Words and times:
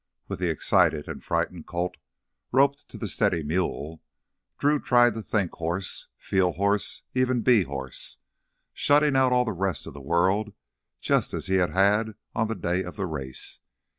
With 0.27 0.39
the 0.39 0.49
excited 0.49 1.07
and 1.07 1.23
frightened 1.23 1.67
colt 1.67 1.97
roped 2.51 2.87
to 2.87 2.97
the 2.97 3.07
steady 3.07 3.43
mule 3.43 4.01
Drew 4.57 4.79
tried 4.79 5.13
to 5.13 5.21
think 5.21 5.51
horse, 5.51 6.07
feel 6.17 6.53
horse, 6.53 7.03
even 7.13 7.41
be 7.41 7.65
horse, 7.65 8.17
shutting 8.73 9.15
out 9.15 9.31
all 9.31 9.45
the 9.45 9.51
rest 9.51 9.85
of 9.85 9.93
the 9.93 10.01
world 10.01 10.53
just 11.01 11.35
as 11.35 11.45
he 11.45 11.57
had 11.57 12.15
on 12.33 12.47
the 12.47 12.55
day 12.55 12.81
of 12.83 12.95
the 12.95 13.05
race. 13.05 13.59